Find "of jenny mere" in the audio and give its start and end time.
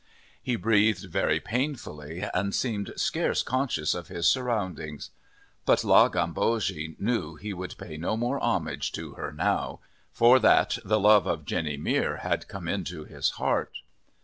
11.27-12.17